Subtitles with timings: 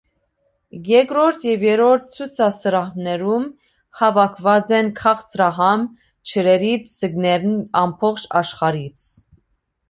[0.91, 3.45] Երկրորդ և երրորդ ցուցասրահներում
[3.99, 5.85] հավաքված են քաղցրահամ
[6.33, 9.07] ջրերի ձկներն ամբողջ աշխարհից։